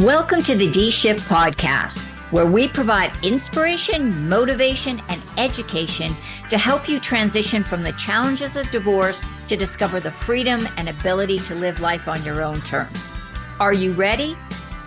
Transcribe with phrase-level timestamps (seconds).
[0.00, 2.00] Welcome to the D Shift Podcast,
[2.32, 6.10] where we provide inspiration, motivation, and education
[6.48, 11.38] to help you transition from the challenges of divorce to discover the freedom and ability
[11.40, 13.12] to live life on your own terms.
[13.60, 14.38] Are you ready?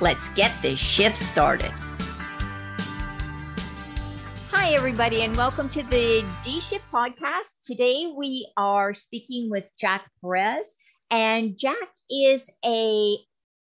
[0.02, 1.72] Let's get this shift started.
[4.50, 7.58] Hi, everybody, and welcome to the D Shift Podcast.
[7.64, 10.76] Today we are speaking with Jack Perez.
[11.12, 11.76] And Jack
[12.10, 13.18] is a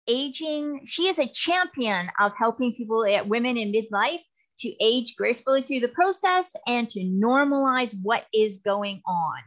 [0.09, 4.21] aging, she is a champion of helping people, eh, women in midlife,
[4.59, 9.39] to age gracefully through the process and to normalize what is going on.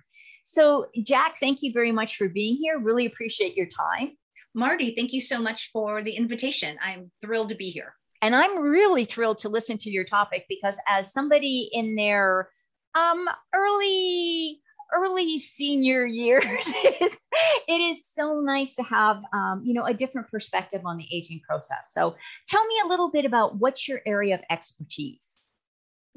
[0.43, 2.79] So, Jack, thank you very much for being here.
[2.79, 4.17] Really appreciate your time.
[4.53, 6.77] Mardi, thank you so much for the invitation.
[6.81, 7.93] I'm thrilled to be here.
[8.21, 12.49] And I'm really thrilled to listen to your topic because, as somebody in their
[12.95, 14.59] um, early
[14.93, 16.45] early senior years.
[16.83, 17.17] It is,
[17.67, 21.41] it is so nice to have um, you know a different perspective on the aging
[21.47, 21.91] process.
[21.91, 22.15] So
[22.47, 25.39] tell me a little bit about what's your area of expertise?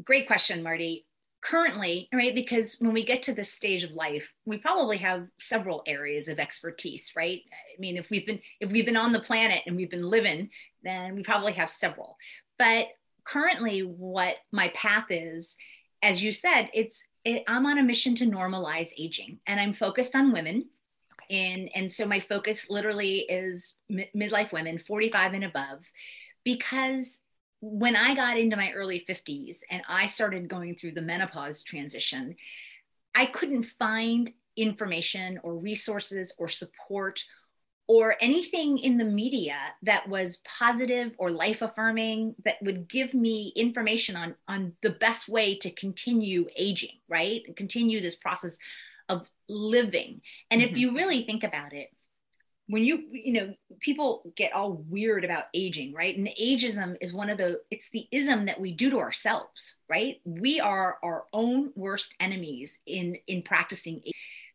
[0.03, 1.07] Great question Mardi.
[1.43, 5.83] Currently right because when we get to this stage of life we probably have several
[5.87, 7.41] areas of expertise right?
[7.53, 10.51] I mean if we've been if we've been on the planet and we've been living
[10.83, 12.17] then we probably have several.
[12.59, 12.89] But
[13.25, 15.57] currently what my path is
[16.03, 20.15] as you said it's it, I'm on a mission to normalize aging and I'm focused
[20.15, 20.69] on women.
[21.29, 25.85] And, and so my focus literally is mi- midlife women, 45 and above,
[26.45, 27.21] because
[27.61, 32.37] when I got into my early 50s and I started going through the menopause transition,
[33.15, 37.25] I couldn't find information or resources or support
[37.91, 43.53] or anything in the media that was positive or life affirming that would give me
[43.57, 47.43] information on on the best way to continue aging right?
[47.49, 48.57] And continue this process
[49.09, 50.21] of living.
[50.53, 50.71] And mm-hmm.
[50.71, 51.89] if you really think about it
[52.69, 56.17] when you you know people get all weird about aging right?
[56.17, 60.21] And ageism is one of the it's the ism that we do to ourselves right?
[60.25, 64.01] We are our own worst enemies in in practicing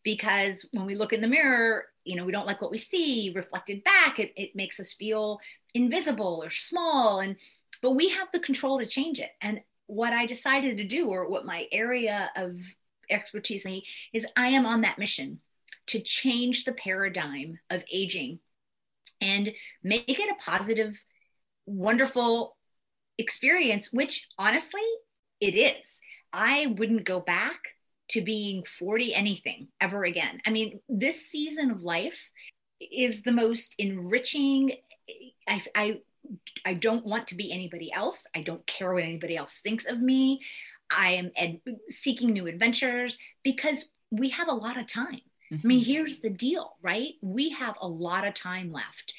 [0.06, 3.32] because when we look in the mirror you know we don't like what we see
[3.36, 4.20] reflected back.
[4.20, 5.40] It, it makes us feel
[5.74, 7.20] invisible or small.
[7.20, 7.36] And
[7.82, 9.32] but we have the control to change it.
[9.42, 12.58] And what i decided to do or what my area of
[13.12, 13.68] expertise
[14.14, 15.40] is i am on that mission
[15.86, 18.40] to change the paradigm of aging
[19.22, 21.00] and make it a positive
[21.68, 22.58] wonderful
[23.20, 24.82] experience which honestly
[25.40, 26.00] it is.
[26.32, 27.60] I wouldn't go back
[28.10, 30.42] to being 40 anything ever again.
[30.46, 32.30] I mean, this season of life
[32.80, 34.74] is the most enriching.
[35.48, 36.00] I, I,
[36.66, 38.28] I don't want to be anybody else.
[38.36, 40.42] I don't care what anybody else thinks of me.
[40.96, 45.22] I am ed- seeking new adventures because we have a lot of time.
[45.52, 45.56] Mm-hmm.
[45.64, 45.92] I mean, mm-hmm.
[45.92, 47.14] here's the deal, right?
[47.22, 49.14] We have a lot of time left.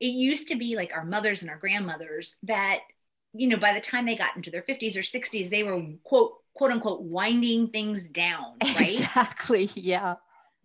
[0.00, 2.80] It used to be like our mothers and our grandmothers that,
[3.34, 6.34] you know, by the time they got into their 50s or 60s, they were, quote,
[6.54, 8.98] quote unquote winding things down, right?
[8.98, 9.70] Exactly.
[9.74, 10.16] Yeah.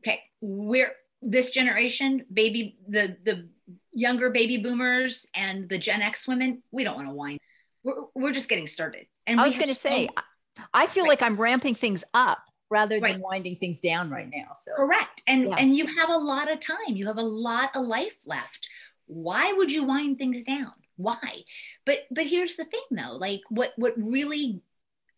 [0.02, 0.22] Okay.
[0.42, 0.92] We're
[1.22, 3.48] this generation, baby, the the
[3.92, 7.40] younger baby boomers and the Gen X women, we don't want to wind.
[7.84, 9.06] We're, we're just getting started.
[9.28, 10.10] And I was going to so, say,
[10.74, 11.10] I feel right.
[11.10, 13.20] like I'm ramping things up rather than right.
[13.20, 14.54] winding things down right now.
[14.60, 15.22] So correct.
[15.28, 15.56] And yeah.
[15.58, 16.76] and you have a lot of time.
[16.88, 18.68] You have a lot of life left.
[19.06, 20.74] Why would you wind things down?
[20.98, 21.44] Why?
[21.86, 24.62] But but here's the thing though, like what what really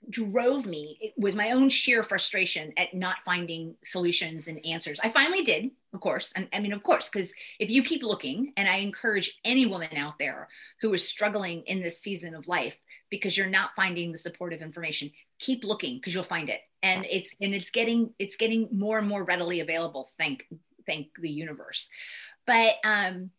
[0.10, 5.00] drove me it was my own sheer frustration at not finding solutions and answers.
[5.04, 6.32] I finally did, of course.
[6.36, 9.96] And I mean, of course, because if you keep looking, and I encourage any woman
[9.96, 10.48] out there
[10.82, 12.78] who is struggling in this season of life
[13.10, 16.62] because you're not finding the supportive information, keep looking because you'll find it.
[16.84, 20.12] And it's and it's getting it's getting more and more readily available.
[20.20, 20.46] Thank
[20.86, 21.90] thank the universe.
[22.46, 23.32] But um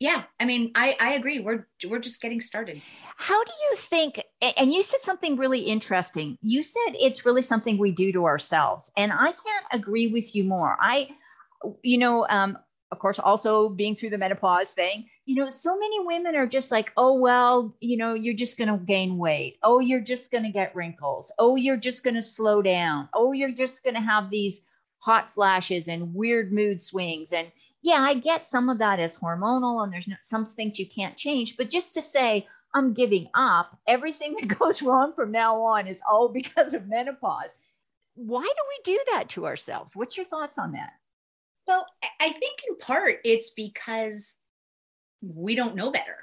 [0.00, 1.40] yeah i mean i i agree.
[1.40, 2.80] We're we're just getting started.
[3.16, 4.22] How do you think
[4.58, 6.38] and you said something really interesting.
[6.42, 10.44] You said it's really something we do to ourselves and i can't agree with you
[10.44, 10.76] more.
[10.80, 11.10] I
[11.82, 12.58] you know um
[12.92, 16.70] of course also being through the menopause thing you know so many women are just
[16.70, 19.58] like oh well you know you're just going to gain weight.
[19.62, 21.32] Oh you're just going to get wrinkles.
[21.38, 23.08] Oh you're just going to slow down.
[23.14, 24.66] Oh you're just going to have these
[24.98, 27.48] hot flashes and weird mood swings and
[27.84, 31.18] yeah, I get some of that as hormonal and there's no, some things you can't
[31.18, 35.86] change, but just to say, I'm giving up, everything that goes wrong from now on
[35.86, 37.54] is all because of menopause.
[38.14, 39.94] Why do we do that to ourselves?
[39.94, 40.94] What's your thoughts on that?
[41.68, 41.86] Well,
[42.20, 44.32] I think in part it's because
[45.20, 46.16] we don't know better.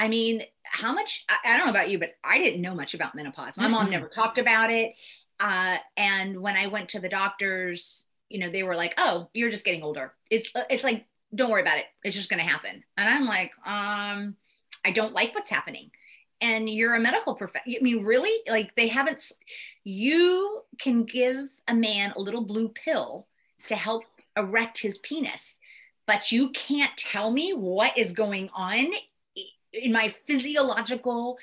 [0.00, 3.14] I mean, how much, I don't know about you, but I didn't know much about
[3.14, 3.56] menopause.
[3.56, 3.72] My mm-hmm.
[3.72, 4.94] mom never talked about it.
[5.38, 9.50] Uh, and when I went to the doctors, you know, they were like, "Oh, you're
[9.50, 10.12] just getting older.
[10.30, 11.86] It's it's like don't worry about it.
[12.04, 14.36] It's just going to happen." And I'm like, um
[14.84, 15.90] I don't like what's happening.
[16.40, 17.76] And you're a medical professional.
[17.80, 18.42] I mean, really?
[18.48, 19.32] Like they haven't,
[19.82, 23.26] you can give a man a little blue pill
[23.68, 24.04] to help
[24.36, 25.58] erect his penis,
[26.06, 28.88] but you can't tell me what is going on
[29.72, 31.38] in my physiological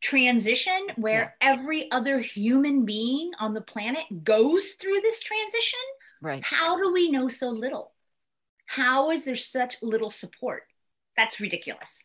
[0.00, 1.52] transition where yeah.
[1.52, 5.78] every other human being on the planet goes through this transition.
[6.22, 6.42] Right.
[6.42, 7.92] How do we know so little?
[8.66, 10.62] How is there such little support?
[11.16, 12.02] That's ridiculous.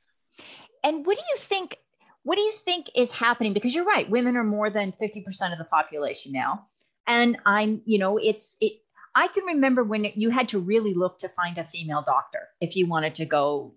[0.84, 1.78] And what do you think?
[2.24, 3.54] What do you think is happening?
[3.54, 6.68] Because you're right, women are more than 50% of the population now.
[7.06, 8.82] And I'm, you know, it's it
[9.16, 12.76] I can remember when you had to really look to find a female doctor if
[12.76, 13.74] you wanted to go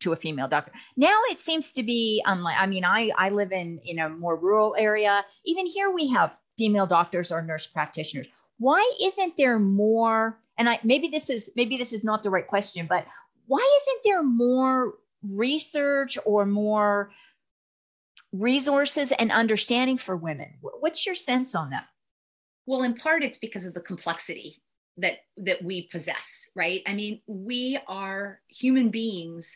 [0.00, 0.72] to a female doctor.
[0.96, 4.08] Now it seems to be um, unlike I mean I I live in in a
[4.08, 5.24] more rural area.
[5.44, 8.26] Even here we have female doctors or nurse practitioners.
[8.58, 12.46] Why isn't there more and I maybe this is maybe this is not the right
[12.46, 13.06] question, but
[13.46, 14.94] why isn't there more
[15.34, 17.10] research or more
[18.32, 20.54] resources and understanding for women?
[20.60, 21.86] What's your sense on that?
[22.66, 24.62] Well, in part it's because of the complexity
[24.98, 26.82] that that we possess, right?
[26.86, 29.54] I mean, we are human beings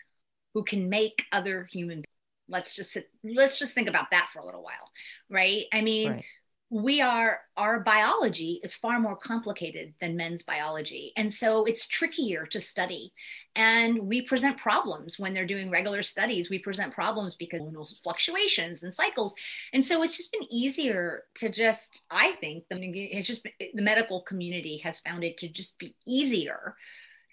[0.55, 2.05] who can make other human
[2.49, 4.91] let's just let's just think about that for a little while,
[5.31, 5.65] right?
[5.73, 6.25] I mean, right
[6.73, 11.13] we are our biology is far more complicated than men's biology.
[11.17, 13.13] And so it's trickier to study.
[13.57, 16.49] And we present problems when they're doing regular studies.
[16.49, 19.35] We present problems because of fluctuations and cycles.
[19.73, 23.83] And so it's just been easier to just i think the, it's just been, the
[23.83, 26.77] medical community has found it to just be easier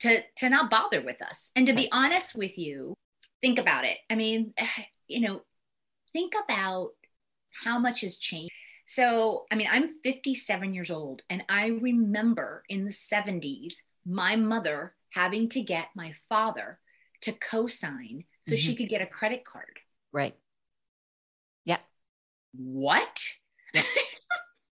[0.01, 1.51] to to not bother with us.
[1.55, 2.95] And to be honest with you
[3.41, 3.99] think about it.
[4.09, 4.55] I mean
[5.07, 5.41] you know
[6.11, 6.89] think about
[7.63, 8.51] how much has changed
[8.87, 13.75] so, I mean, I'm 57 years old, and I remember in the 70s
[14.05, 16.79] my mother having to get my father
[17.21, 18.55] to co sign so mm-hmm.
[18.55, 19.79] she could get a credit card.
[20.13, 20.35] Right.
[21.65, 21.79] Yeah.
[22.55, 23.21] What?
[23.73, 23.83] Yeah.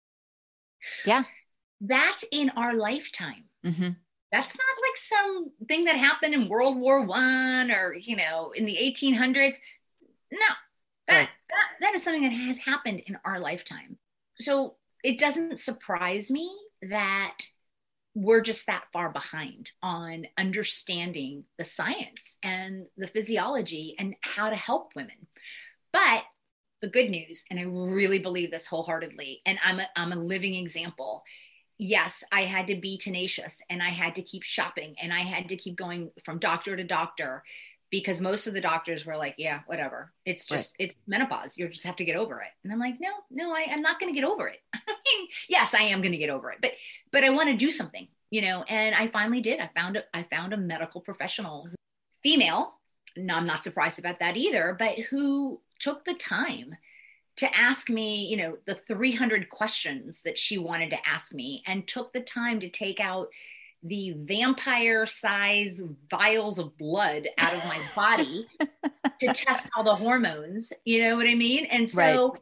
[1.05, 1.23] yeah.
[1.81, 3.45] That's in our lifetime.
[3.67, 3.91] Mm-hmm.
[4.31, 8.65] That's not like some thing that happened in World War One or you know in
[8.65, 9.57] the 1800s.
[10.33, 10.39] No,
[11.09, 11.29] that, right.
[11.51, 13.99] that that is something that has happened in our lifetime
[14.41, 16.51] so it doesn't surprise me
[16.83, 17.39] that
[18.15, 24.57] we're just that far behind on understanding the science and the physiology and how to
[24.57, 25.27] help women.
[25.93, 26.23] But
[26.81, 30.55] the good news, and I really believe this wholeheartedly, and I'm a, I'm a living
[30.55, 31.25] example.
[31.77, 35.49] Yes, I had to be tenacious and I had to keep shopping and I had
[35.49, 37.43] to keep going from doctor to doctor
[37.95, 40.13] because most of the doctors were like, yeah, whatever.
[40.25, 40.89] It's just, right.
[40.89, 41.57] it's menopause.
[41.57, 42.49] You just have to get over it.
[42.65, 44.59] And I'm like, no, no, I, I'm not going to get over it.
[44.75, 46.73] I mean, yes, I am going to get over it, but,
[47.13, 48.65] but I want to do something, you know?
[48.69, 49.61] And I finally did.
[49.61, 51.69] I found, a, I found a medical professional,
[52.21, 52.75] female.
[53.17, 56.75] No, I'm not surprised about that either, but who took the time
[57.37, 61.87] to ask me, you know, the 300 questions that she wanted to ask me and
[61.87, 63.29] took the time to take out
[63.85, 68.47] the vampire size vials of blood out of my body
[69.21, 70.73] to test all the hormones.
[70.85, 71.67] You know what I mean?
[71.67, 72.41] And so right.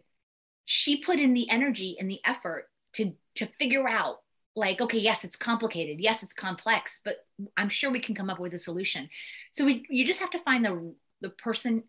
[0.64, 4.18] she put in the energy and the effort to to figure out
[4.54, 7.24] like okay yes it's complicated yes it's complex but
[7.56, 9.08] i'm sure we can come up with a solution
[9.52, 11.82] so we, you just have to find the the person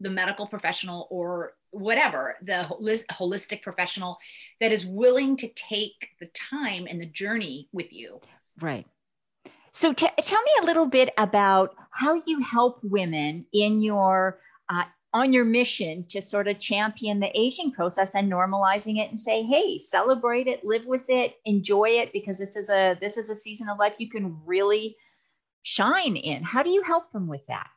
[0.00, 2.66] the medical professional or whatever the
[3.10, 4.18] holistic professional
[4.60, 8.20] that is willing to take the time and the journey with you
[8.62, 8.86] Right.
[9.72, 14.38] So t- tell me a little bit about how you help women in your
[14.68, 19.20] uh, on your mission to sort of champion the aging process and normalizing it and
[19.20, 23.28] say hey celebrate it live with it enjoy it because this is a this is
[23.28, 24.96] a season of life you can really
[25.62, 26.42] shine in.
[26.42, 27.68] How do you help them with that?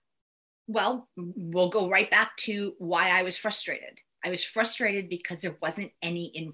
[0.67, 3.99] Well we'll go right back to why i was frustrated.
[4.23, 6.53] I was frustrated because there wasn't any in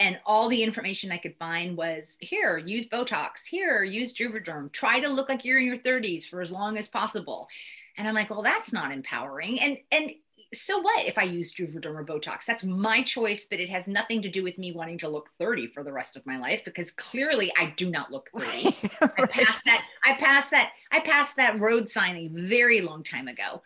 [0.00, 5.00] and all the information I could find was here, use Botox, here, use Juvederm, try
[5.00, 7.48] to look like you're in your 30s for as long as possible.
[7.96, 9.60] And I'm like, well, that's not empowering.
[9.60, 10.12] And and
[10.54, 12.44] so what if I use Juvederm or Botox?
[12.46, 15.66] That's my choice, but it has nothing to do with me wanting to look 30
[15.68, 18.46] for the rest of my life because clearly I do not look 30.
[18.46, 18.80] right.
[19.18, 23.28] I passed that, I passed that, I passed that road sign a very long time
[23.28, 23.62] ago.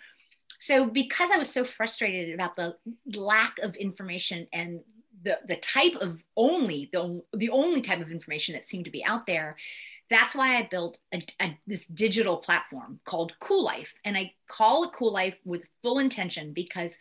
[0.58, 2.76] So because I was so frustrated about the
[3.14, 4.80] lack of information and
[5.23, 9.05] the the type of only the the only type of information that seemed to be
[9.05, 9.57] out there
[10.11, 13.95] that's why i built a, a, this digital platform called Kuel Life.
[14.05, 16.99] And i call it Kuel Life with full intention because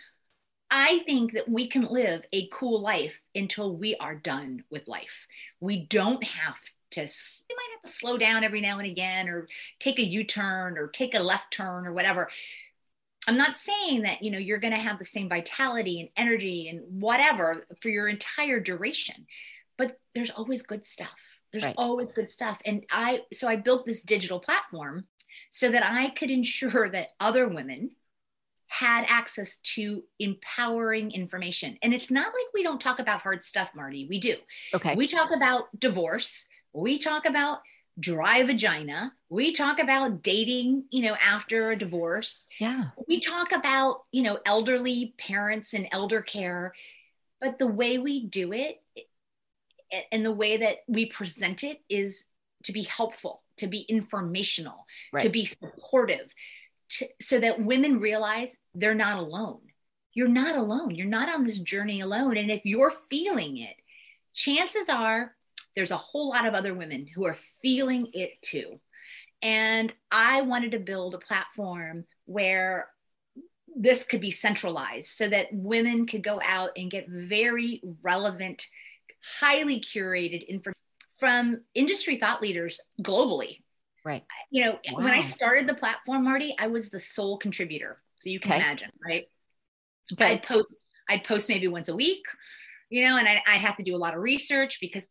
[0.70, 5.28] i think that we can live a cool life until we are done with life.
[5.60, 6.58] We don't have
[6.92, 9.48] to we might have to slow down every now and again or
[9.80, 12.30] take a u-turn or take a left turn or whatever
[13.28, 16.70] I'm not saying that, you know, you're going to have the same vitality and energy
[16.70, 19.28] and whatever for your entire duration,
[19.78, 21.10] but there's always good stuff.
[21.52, 21.76] There's right.
[21.78, 22.60] always good stuff.
[22.66, 25.06] And I, so I built this digital platform
[25.52, 27.92] so that I could ensure that other women
[28.68, 31.78] had access to empowering information.
[31.84, 34.08] And it's not like we don't talk about hard stuff, Mardi.
[34.10, 34.36] We do.
[34.74, 34.96] Okay.
[34.96, 36.48] We talk about divorce.
[36.72, 37.60] We talk about
[38.02, 39.14] dry vagina.
[39.30, 42.48] We talk about dating, you know, after a divorce.
[42.60, 42.90] Yeah.
[43.08, 46.74] We talk about, you know, elderly parents and elder care.
[47.40, 48.82] But the way we do it
[50.12, 52.26] and the way that we present it is
[52.64, 55.24] to be helpful, to be informational, right.
[55.24, 56.34] to be supportive,
[56.90, 59.62] to, so that women realize they're not alone.
[60.14, 60.94] You're not alone.
[60.94, 62.38] You're not on this journey alone.
[62.38, 63.76] And if you're feeling it,
[64.34, 65.34] chances are
[65.76, 68.80] there's a whole lot of other women who are feeling it too.
[69.42, 72.88] And I wanted to build a platform where
[73.76, 78.66] this could be centralized so that women could go out and get very relevant,
[79.40, 80.76] highly curated information
[81.20, 83.60] from industry thought leaders globally.
[84.04, 84.24] Right.
[84.50, 85.04] You know, wow.
[85.04, 88.02] when I started the platform, Mardi, I was the sole contributor.
[88.20, 88.62] So you can okay.
[88.62, 89.26] imagine, right?
[90.14, 90.34] Okay.
[90.34, 90.78] I'd post,
[91.10, 92.24] I'd post maybe once a week,
[92.90, 95.08] you know, and I, I'd have to do a lot of research because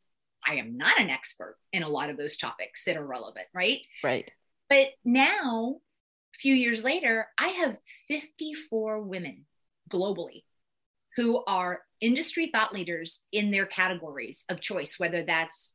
[0.47, 3.81] I am not an expert in a lot of those topics that are relevant, right?
[4.03, 4.31] Right.
[4.69, 5.77] But now,
[6.35, 7.77] a few years later, I have
[8.09, 9.47] 54 women
[9.91, 10.45] globally
[11.17, 15.75] who are industry thought leaders in their categories of choice, whether that's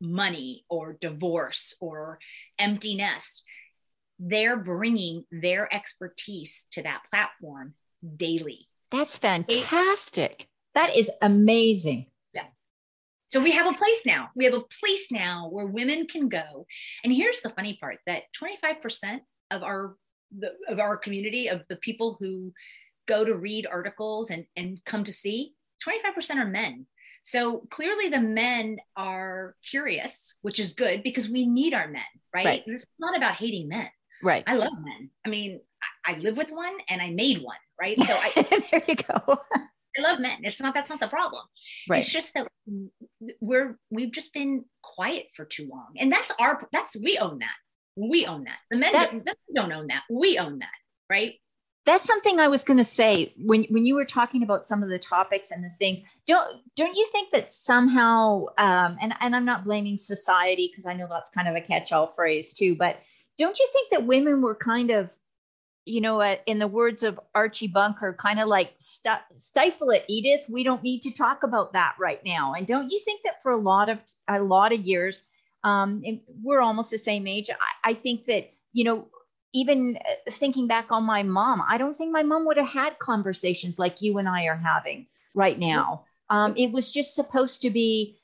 [0.00, 2.18] money or divorce or
[2.58, 3.44] empty nest.
[4.18, 7.74] They're bringing their expertise to that platform
[8.16, 8.68] daily.
[8.90, 10.48] That's fantastic.
[10.74, 12.06] That is amazing.
[13.32, 14.28] So we have a place now.
[14.36, 16.66] We have a place now where women can go.
[17.02, 19.20] And here's the funny part that 25%
[19.50, 19.96] of our
[20.38, 22.52] the, of our community of the people who
[23.06, 25.54] go to read articles and, and come to see
[25.86, 26.86] 25% are men.
[27.22, 32.02] So clearly the men are curious which is good because we need our men
[32.34, 32.62] right, right.
[32.66, 33.88] this is not about hating men.
[34.22, 34.44] Right.
[34.46, 35.10] I love men.
[35.24, 35.60] I mean
[36.04, 37.98] I, I live with one and i made one right?
[38.06, 39.40] So i there you go
[39.98, 40.38] I love men.
[40.42, 41.44] It's not that's not the problem.
[41.88, 42.00] Right.
[42.00, 42.48] It's just that
[43.40, 47.54] we're we've just been quiet for too long, and that's our that's we own that.
[47.96, 48.58] We own that.
[48.70, 50.04] The men, that, don't, don't own that.
[50.08, 50.70] We own that,
[51.10, 51.34] right?
[51.84, 54.88] That's something I was going to say when when you were talking about some of
[54.88, 56.00] the topics and the things.
[56.26, 60.94] Don't don't you think that somehow, um, and and I'm not blaming society because I
[60.94, 62.98] know that's kind of a catch-all phrase too, but
[63.36, 65.14] don't you think that women were kind of
[65.84, 70.46] you know, in the words of Archie Bunker, kind of like st- stifle it, Edith.
[70.48, 72.54] We don't need to talk about that right now.
[72.54, 75.24] And don't you think that for a lot of a lot of years,
[75.64, 76.02] um,
[76.42, 77.50] we're almost the same age.
[77.50, 79.08] I, I think that you know,
[79.52, 82.98] even uh, thinking back on my mom, I don't think my mom would have had
[82.98, 86.04] conversations like you and I are having right now.
[86.30, 88.18] Um, it was just supposed to be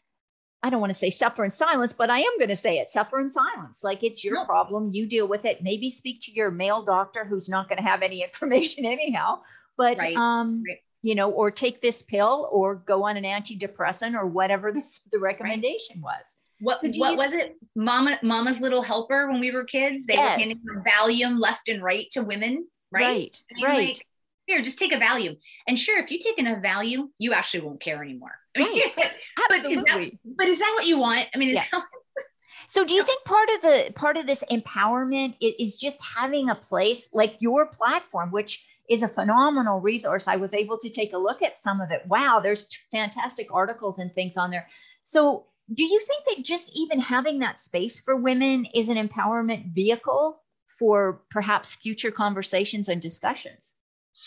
[0.62, 2.90] I don't want to say suffer in silence, but I am going to say it
[2.90, 3.84] suffer in silence.
[3.84, 4.90] Like it's your problem.
[4.92, 5.62] You deal with it.
[5.62, 9.40] Maybe speak to your male doctor who's not going to have any information anyhow.
[9.76, 10.16] But, right.
[10.16, 10.78] um, right.
[11.02, 15.20] you know, or take this pill or go on an antidepressant or whatever this, the
[15.20, 16.18] recommendation right.
[16.18, 16.36] was.
[16.60, 17.56] What, so what was it?
[17.76, 20.06] Mama, Mama's Little Helper when we were kids?
[20.06, 20.36] They yes.
[20.36, 23.40] were handing Valium left and right to women, right?
[23.52, 23.88] Right, right.
[23.88, 24.06] Like,
[24.46, 25.36] here, just take a Valium.
[25.68, 28.34] And sure, if you take enough Valium, you actually won't care anymore.
[28.58, 28.92] Right.
[28.96, 29.76] but, Absolutely.
[29.76, 31.28] Is that, but is that what you want?
[31.34, 31.64] I mean, yeah.
[31.72, 31.82] that,
[32.66, 36.54] so do you think part of the part of this empowerment is just having a
[36.54, 40.26] place like your platform, which is a phenomenal resource.
[40.26, 42.02] I was able to take a look at some of it.
[42.06, 44.66] Wow, there's fantastic articles and things on there.
[45.02, 49.74] So do you think that just even having that space for women is an empowerment
[49.74, 50.42] vehicle
[50.78, 53.74] for perhaps future conversations and discussions?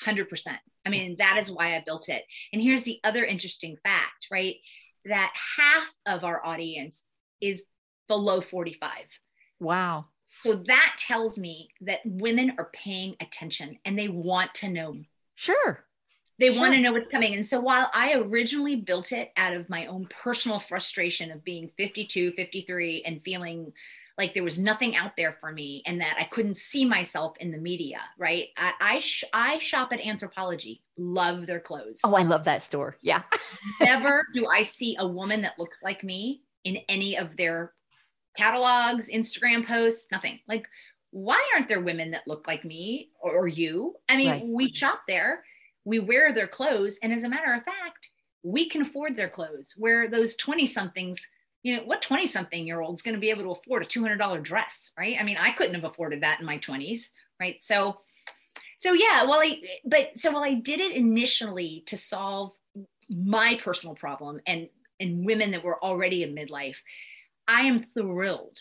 [0.04, 0.58] 100%.
[0.86, 2.24] I mean, that is why I built it.
[2.52, 4.56] And here's the other interesting fact, right?
[5.06, 7.06] That half of our audience
[7.40, 7.64] is
[8.08, 8.90] below 45.
[9.60, 10.06] Wow.
[10.44, 14.98] So that tells me that women are paying attention and they want to know.
[15.36, 15.86] Sure.
[16.40, 16.62] They sure.
[16.62, 17.36] want to know what's coming.
[17.36, 21.70] And so while I originally built it out of my own personal frustration of being
[21.78, 23.74] 52, 53 and feeling
[24.18, 27.52] like there was nothing out there for me and that I couldn't see myself in
[27.52, 28.48] the media, right?
[28.58, 32.02] I I, sh- I shop at Anthropologie, love their clothes.
[32.04, 32.98] Oh, I love that store.
[33.02, 33.24] Yeah.
[33.82, 37.74] Never do I see a woman that looks like me in any of their
[38.38, 40.40] catalogs, Instagram posts, nothing.
[40.48, 40.66] Like,
[41.12, 43.96] why aren't there women that look like me or, or you?
[44.10, 44.44] I mean, right.
[44.46, 45.44] we shop there,
[45.84, 48.10] we wear their clothes, and as a matter of fact,
[48.44, 49.74] we can afford their clothes.
[49.78, 51.26] Where those 20 somethings
[51.64, 53.86] you know, what 20 something year old is going to be able to afford a
[53.86, 55.18] $200 dress, right?
[55.20, 57.58] I mean, I couldn't have afforded that in my 20s, right?
[57.62, 57.98] So,
[58.80, 62.52] so yeah, well, I but so while I did it initially to solve
[63.10, 66.78] my personal problem and and women that were already in midlife,
[67.48, 68.58] I am thrilled.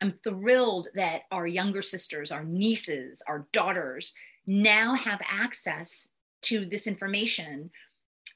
[0.00, 4.14] I'm thrilled that our younger sisters, our nieces, our daughters
[4.46, 6.08] now have access
[6.42, 7.70] to this information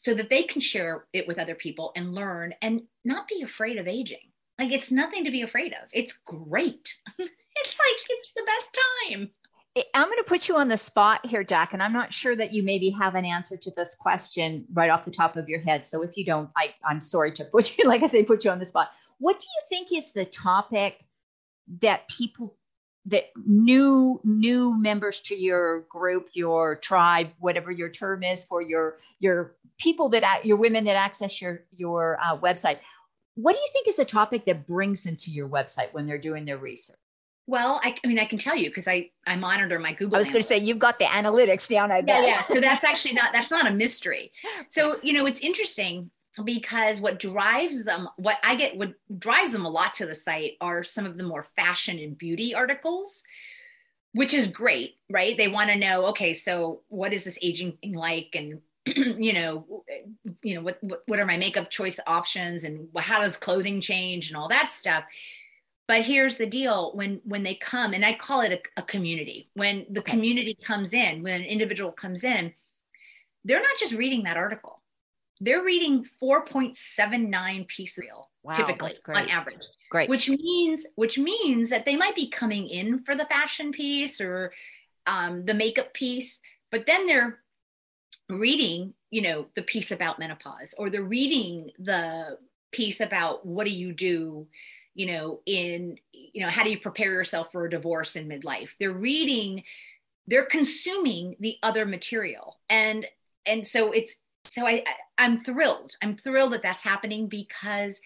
[0.00, 3.78] so that they can share it with other people and learn and not be afraid
[3.78, 4.30] of aging.
[4.58, 5.88] Like it's nothing to be afraid of.
[5.92, 6.94] It's great.
[7.18, 8.78] it's like it's the best
[9.10, 9.30] time.
[9.94, 12.52] I'm going to put you on the spot here, Jack, and I'm not sure that
[12.52, 15.86] you maybe have an answer to this question right off the top of your head.
[15.86, 18.50] So if you don't, I, I'm sorry to put you, like I say, put you
[18.50, 18.90] on the spot.
[19.18, 21.02] What do you think is the topic
[21.80, 22.54] that people
[23.06, 28.96] that new new members to your group your tribe whatever your term is for your
[29.18, 32.78] your people that your women that access your your uh, website
[33.34, 36.18] what do you think is a topic that brings them to your website when they're
[36.18, 36.96] doing their research
[37.48, 40.14] well, I, I mean, I can tell you because I I monitor my Google.
[40.14, 41.90] I was going to say you've got the analytics down.
[41.90, 42.22] I bet.
[42.22, 42.42] Yeah, yeah.
[42.44, 44.32] So that's actually not that's not a mystery.
[44.68, 46.10] So you know, it's interesting
[46.44, 50.52] because what drives them, what I get, what drives them a lot to the site
[50.60, 53.22] are some of the more fashion and beauty articles,
[54.12, 55.36] which is great, right?
[55.36, 59.84] They want to know, okay, so what is this aging thing like, and you know,
[60.42, 64.28] you know, what, what what are my makeup choice options, and how does clothing change,
[64.28, 65.04] and all that stuff?
[65.86, 69.50] But here's the deal when when they come and i call it a, a community.
[69.54, 70.12] When the okay.
[70.12, 72.54] community comes in when an individual comes in
[73.44, 74.81] they're not just reading that article
[75.40, 78.04] they're reading 4.79 pieces
[78.42, 79.66] wow, typically on average.
[79.90, 80.08] Great.
[80.08, 84.52] Which means which means that they might be coming in for the fashion piece or
[85.06, 86.38] um, the makeup piece
[86.70, 87.40] but then they're
[88.28, 92.38] reading you know the piece about menopause or they're reading the
[92.70, 94.46] piece about what do you do
[94.94, 98.70] you know in you know how do you prepare yourself for a divorce in midlife?
[98.78, 99.64] They're reading
[100.26, 102.58] they're consuming the other material.
[102.68, 103.06] And
[103.44, 108.00] and so it's so I, I i'm thrilled i'm thrilled that that's happening because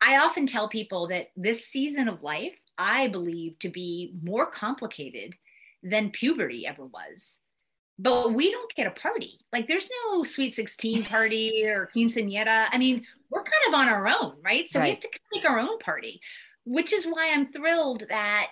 [0.00, 5.34] i often tell people that this season of life i believe to be more complicated
[5.82, 7.38] than puberty ever was
[7.98, 9.38] but we don't get a party.
[9.52, 12.66] Like there's no sweet 16 party or quinceanera.
[12.70, 14.68] I mean, we're kind of on our own, right?
[14.68, 14.86] So right.
[14.86, 16.20] we have to make our own party,
[16.64, 18.48] which is why I'm thrilled that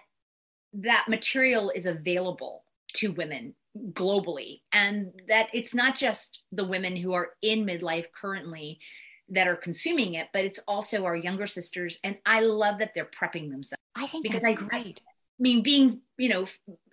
[0.74, 3.54] that material is available to women
[3.92, 8.80] globally and that it's not just the women who are in midlife currently
[9.28, 11.98] that are consuming it, but it's also our younger sisters.
[12.02, 13.80] And I love that they're prepping themselves.
[13.94, 15.00] I think because that's I, great.
[15.06, 16.46] I mean, being, you know,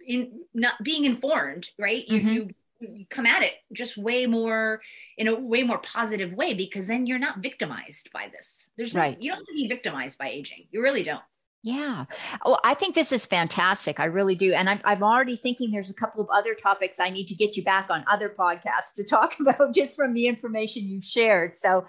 [0.06, 2.06] in not being informed, right?
[2.08, 2.28] Mm-hmm.
[2.28, 4.82] You, you come at it just way more
[5.18, 8.68] in a way more positive way because then you're not victimized by this.
[8.78, 9.18] There's right.
[9.18, 10.68] No, you don't have to be victimized by aging.
[10.72, 11.24] You really don't.
[11.67, 12.06] Yeah.
[12.45, 13.99] Oh, I think this is fantastic.
[13.99, 14.53] I really do.
[14.53, 17.58] And I'm, I'm already thinking there's a couple of other topics I need to get
[17.58, 21.58] you back on other podcasts to talk about just from the information you've shared.
[21.58, 21.86] So,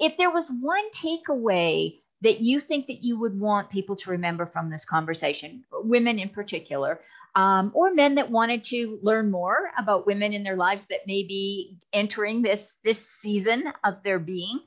[0.00, 4.46] if there was one takeaway that you think that you would want people to remember
[4.46, 7.00] from this conversation, women in particular,
[7.36, 11.22] um, or men that wanted to learn more about women in their lives that may
[11.22, 14.58] be entering this this season of their being.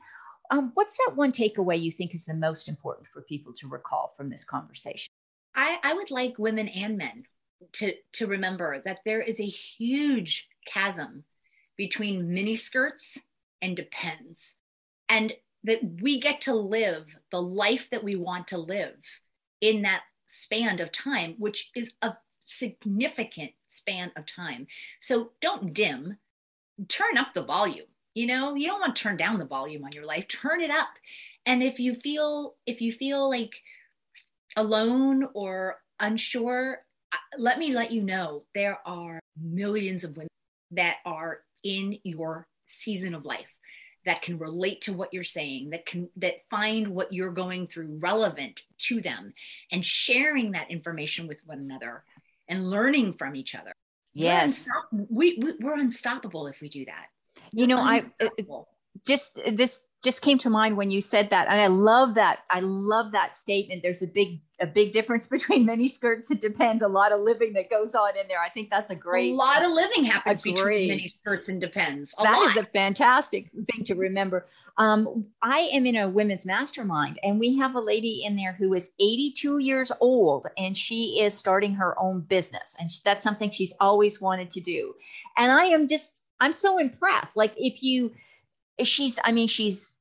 [0.54, 4.14] Um, what's that one takeaway you think is the most important for people to recall
[4.16, 5.12] from this conversation?
[5.56, 7.24] I, I would like women and men
[7.74, 11.24] to to remember that there is a huge chasm
[11.76, 13.18] between miniskirts
[13.64, 14.54] and depends,
[15.10, 18.98] and that we get to live the life that we want to live
[19.60, 22.14] in that span of time, which is a
[22.46, 24.68] significant span of time.
[25.00, 26.18] So don't dim,
[26.90, 27.88] turn up the volume.
[28.14, 30.70] You know, you don't want to turn down the volume on your life, turn it
[30.70, 30.90] up.
[31.46, 33.56] And if you feel if you feel like
[34.56, 40.30] alone or unsure, uh, let me let you know there are millions of women
[40.72, 43.52] that are in your season of life
[44.06, 47.98] that can relate to what you're saying that can that find what you're going through
[48.00, 49.34] relevant to them
[49.72, 52.04] and sharing that information with one another
[52.48, 53.72] and learning from each other.
[54.14, 54.68] Yes.
[54.92, 57.08] We're, we, we, we're unstoppable if we do that.
[57.52, 58.04] You know, I
[59.06, 62.60] just this just came to mind when you said that and i love that i
[62.60, 63.82] love that statement.
[63.82, 67.54] There's a big a big difference between mini skirts it depends a lot of living
[67.54, 68.42] that goes on in there.
[68.42, 72.14] I think that's a great a lot of living happens between mini skirts and depends
[72.20, 72.52] a That lot.
[72.52, 74.46] is a fantastic thing to remember.
[74.78, 78.74] Um, i am in a women's mastermind and we have a lady in there who
[78.74, 83.74] is 82 years old and she is starting her own business and that's something she's
[83.80, 84.94] always wanted to do.
[85.38, 88.12] And i am just i'm so impressed like if you
[88.84, 89.96] she's i mean she's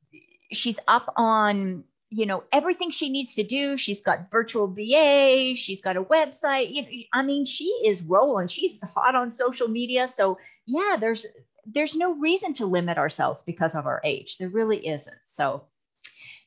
[0.52, 5.80] she's up on you know everything she needs to do she's got virtual ba she's
[5.80, 10.06] got a website you know, i mean she is rolling she's hot on social media
[10.06, 11.26] so yeah there's
[11.64, 15.64] there's no reason to limit ourselves because of our age there really isn't so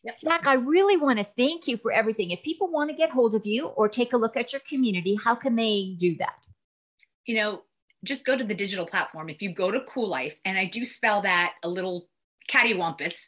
[0.05, 0.19] Yep.
[0.19, 2.29] Jack, I really want to thank you for everything.
[2.29, 5.17] If people want to get hold of you or take a look at your community,
[5.21, 6.45] how can they do that?
[7.25, 7.63] You know,
[8.05, 9.29] just go to the digital platform.
[9.29, 12.07] If you go to Kuel Life, and I do spell that a little
[12.49, 13.25] cattywampus,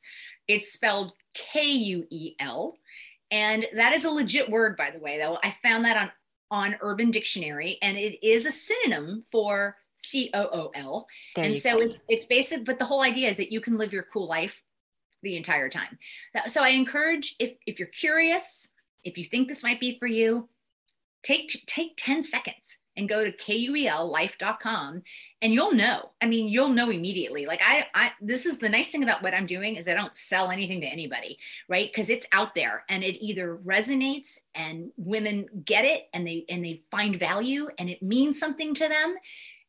[0.48, 2.78] it's spelled K U E L.
[3.30, 5.38] And that is a legit word, by the way, though.
[5.44, 5.98] I found that
[6.52, 11.08] on, on Urban Dictionary, and it is a synonym for C O O L.
[11.36, 11.86] And so go.
[11.86, 14.62] it's it's basic, but the whole idea is that you can live your cool life
[15.24, 15.98] the entire time.
[16.48, 18.68] So I encourage if if you're curious,
[19.04, 20.48] if you think this might be for you,
[21.24, 25.04] take take 10 seconds and go to kuellife.com
[25.42, 26.10] and you'll know.
[26.20, 27.46] I mean, you'll know immediately.
[27.46, 30.16] Like I, I this is the nice thing about what I'm doing is I don't
[30.16, 31.38] sell anything to anybody,
[31.70, 31.90] right?
[31.90, 36.66] Because it's out there and it either resonates and women get it and they and
[36.66, 39.16] they find value and it means something to them.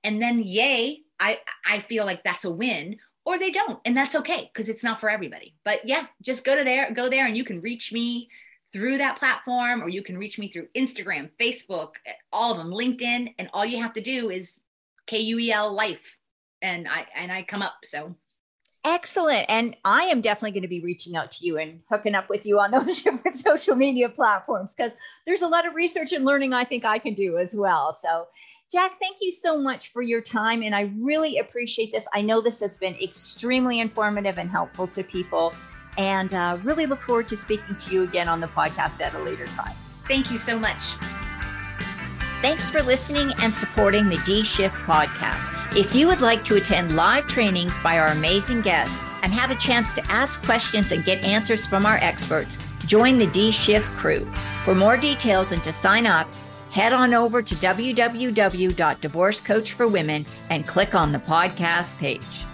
[0.02, 4.14] And then yay, I I feel like that's a win or they don't and that's
[4.14, 7.36] okay because it's not for everybody but yeah just go to there go there and
[7.36, 8.26] you can reach me
[8.72, 12.70] through that platform or you can reach me through instagram facebook eh, all of them
[12.70, 14.60] linkedin and all you have to do is
[15.10, 16.18] kuel life
[16.62, 18.14] and i and i come up so
[18.84, 22.28] excellent and i am definitely going to be reaching out to you and hooking up
[22.28, 24.94] with you on those different social media platforms because
[25.26, 28.26] there's a lot of research and learning i think i can do as well so
[28.70, 30.62] Jack, thank you so much for your time.
[30.62, 32.06] And I really appreciate this.
[32.12, 35.54] I know this has been extremely informative and helpful to people.
[35.98, 39.18] And uh, really look forward to speaking to you again on the podcast at a
[39.18, 39.74] later time.
[40.06, 40.94] Thank you so much.
[42.40, 45.76] Thanks for listening and supporting the D Shift podcast.
[45.76, 49.56] If you would like to attend live trainings by our amazing guests and have a
[49.56, 52.56] chance to ask questions and get answers from our experts,
[52.86, 54.24] join the D Shift crew.
[54.64, 56.32] For more details and to sign up,
[56.70, 62.44] head on over to www.divorcecoachforwomen and click on the podcast page.